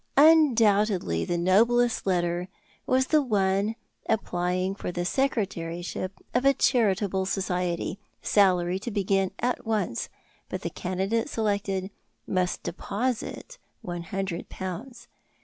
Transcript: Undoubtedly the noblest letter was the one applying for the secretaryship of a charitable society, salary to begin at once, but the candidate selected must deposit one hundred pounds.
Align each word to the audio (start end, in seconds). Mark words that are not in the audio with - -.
Undoubtedly 0.17 1.23
the 1.23 1.37
noblest 1.37 2.07
letter 2.07 2.47
was 2.87 3.05
the 3.05 3.21
one 3.21 3.75
applying 4.09 4.73
for 4.73 4.91
the 4.91 5.05
secretaryship 5.05 6.17
of 6.33 6.43
a 6.43 6.55
charitable 6.55 7.23
society, 7.23 7.99
salary 8.19 8.79
to 8.79 8.89
begin 8.89 9.29
at 9.37 9.63
once, 9.63 10.09
but 10.49 10.63
the 10.63 10.71
candidate 10.71 11.29
selected 11.29 11.91
must 12.25 12.63
deposit 12.63 13.59
one 13.83 14.01
hundred 14.01 14.49
pounds. 14.49 15.07